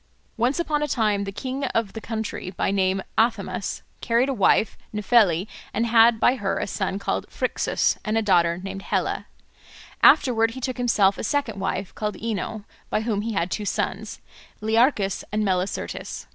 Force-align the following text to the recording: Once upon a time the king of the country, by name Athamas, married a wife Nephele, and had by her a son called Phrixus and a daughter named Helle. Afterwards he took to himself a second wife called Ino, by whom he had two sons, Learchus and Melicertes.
Once 0.35 0.59
upon 0.59 0.81
a 0.81 0.87
time 0.87 1.25
the 1.25 1.31
king 1.31 1.63
of 1.65 1.93
the 1.93 2.01
country, 2.01 2.49
by 2.49 2.71
name 2.71 3.03
Athamas, 3.19 3.83
married 4.09 4.29
a 4.29 4.33
wife 4.33 4.75
Nephele, 4.91 5.45
and 5.75 5.85
had 5.85 6.19
by 6.19 6.37
her 6.37 6.57
a 6.57 6.65
son 6.65 6.97
called 6.97 7.27
Phrixus 7.29 7.99
and 8.03 8.17
a 8.17 8.23
daughter 8.23 8.57
named 8.57 8.81
Helle. 8.81 9.25
Afterwards 10.01 10.55
he 10.55 10.59
took 10.59 10.77
to 10.77 10.81
himself 10.81 11.19
a 11.19 11.23
second 11.23 11.59
wife 11.59 11.93
called 11.93 12.15
Ino, 12.19 12.63
by 12.89 13.01
whom 13.01 13.21
he 13.21 13.33
had 13.33 13.51
two 13.51 13.63
sons, 13.65 14.19
Learchus 14.59 15.23
and 15.31 15.43
Melicertes. 15.45 16.25